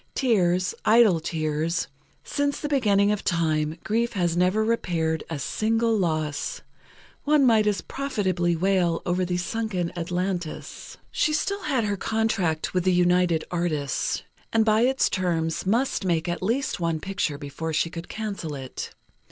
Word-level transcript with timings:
Tears, 0.15 0.73
idle 0.83 1.19
tears. 1.19 1.87
Since 2.23 2.59
the 2.59 2.67
beginning 2.67 3.11
of 3.11 3.23
time, 3.23 3.77
grief 3.83 4.13
has 4.13 4.35
never 4.35 4.65
repaired 4.65 5.23
a 5.29 5.37
single 5.37 5.95
loss. 5.95 6.61
One 7.23 7.45
might 7.45 7.67
as 7.67 7.81
profitably 7.81 8.55
wail 8.55 9.03
over 9.05 9.23
the 9.23 9.37
sunken 9.37 9.91
Atlantis. 9.95 10.97
She 11.11 11.33
still 11.33 11.61
had 11.65 11.83
her 11.83 11.97
contract 11.97 12.73
with 12.73 12.83
the 12.83 12.91
United 12.91 13.43
Artists, 13.51 14.23
and 14.51 14.65
by 14.65 14.81
its 14.81 15.07
terms 15.07 15.67
must 15.67 16.03
make 16.03 16.27
at 16.27 16.41
least 16.41 16.79
one 16.79 16.99
picture 16.99 17.37
before 17.37 17.71
she 17.71 17.91
could 17.91 18.09
cancel 18.09 18.55
it. 18.55 18.95